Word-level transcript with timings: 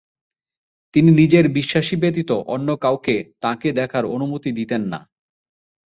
তিনি 0.93 1.09
নিজের 1.11 1.45
বিশ্বাসী 1.49 1.95
ব্যতীত 1.95 2.31
অন্য 2.47 2.69
কাউকে 2.77 3.15
তাঁকে 3.41 3.69
দেখার 3.71 4.03
অনুমতি 4.05 4.49
দিতেন 4.51 4.81
না। 4.91 4.99